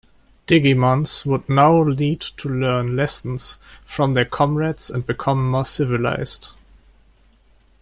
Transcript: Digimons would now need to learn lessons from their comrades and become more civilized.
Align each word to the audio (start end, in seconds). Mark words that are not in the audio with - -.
Digimons 0.47 1.27
would 1.27 1.47
now 1.47 1.83
need 1.83 2.21
to 2.21 2.49
learn 2.49 2.95
lessons 2.95 3.59
from 3.85 4.15
their 4.15 4.25
comrades 4.25 4.89
and 4.89 5.05
become 5.05 5.51
more 5.51 5.63
civilized. 5.63 6.53